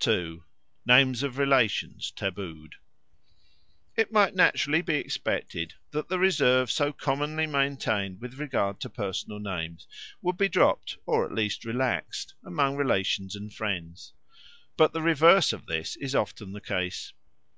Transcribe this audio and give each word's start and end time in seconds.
2. 0.00 0.44
Names 0.84 1.22
of 1.22 1.38
Relations 1.38 2.10
tabooed 2.10 2.74
IT 3.96 4.12
might 4.12 4.34
naturally 4.34 4.82
be 4.82 4.96
expected 4.96 5.72
that 5.92 6.10
the 6.10 6.18
reserve 6.18 6.70
so 6.70 6.92
commonly 6.92 7.46
maintained 7.46 8.20
with 8.20 8.34
regard 8.38 8.78
to 8.80 8.90
personal 8.90 9.38
names 9.38 9.88
would 10.20 10.36
be 10.36 10.50
dropped 10.50 10.98
or 11.06 11.24
at 11.24 11.32
least 11.32 11.64
relaxed 11.64 12.34
among 12.44 12.76
relations 12.76 13.34
and 13.34 13.50
friends. 13.54 14.12
But 14.76 14.92
the 14.92 15.00
reverse 15.00 15.54
of 15.54 15.64
this 15.64 15.96
is 15.96 16.14
often 16.14 16.52
the 16.52 16.60
case. 16.60 17.14